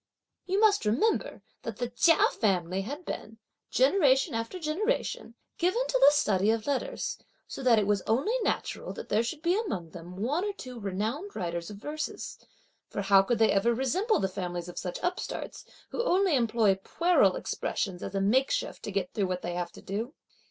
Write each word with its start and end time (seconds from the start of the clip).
You 0.47 0.59
must 0.59 0.83
remember 0.85 1.43
that 1.61 1.77
the 1.77 1.87
Chia 1.89 2.27
family 2.31 2.81
had 2.81 3.05
been, 3.05 3.37
generation 3.69 4.33
after 4.33 4.57
generation, 4.57 5.35
given 5.59 5.85
to 5.85 5.99
the 6.03 6.11
study 6.11 6.49
of 6.49 6.65
letters, 6.65 7.19
so 7.47 7.61
that 7.61 7.77
it 7.77 7.85
was 7.85 8.01
only 8.07 8.33
natural 8.41 8.93
that 8.93 9.09
there 9.09 9.21
should 9.21 9.43
be 9.43 9.55
among 9.55 9.91
them 9.91 10.15
one 10.17 10.43
or 10.43 10.53
two 10.53 10.79
renowned 10.79 11.35
writers 11.35 11.69
of 11.69 11.77
verses; 11.77 12.39
for 12.89 13.03
how 13.03 13.21
could 13.21 13.37
they 13.37 13.51
ever 13.51 13.75
resemble 13.75 14.17
the 14.19 14.27
families 14.27 14.67
of 14.67 14.79
such 14.79 14.97
upstarts, 15.03 15.65
who 15.89 16.03
only 16.03 16.35
employ 16.35 16.73
puerile 16.83 17.35
expressions 17.35 18.01
as 18.01 18.15
a 18.15 18.21
makeshift 18.21 18.81
to 18.81 18.91
get 18.91 19.13
through 19.13 19.27
what 19.27 19.43
they 19.43 19.53
have 19.53 19.71
to 19.73 19.83
do? 19.83 20.15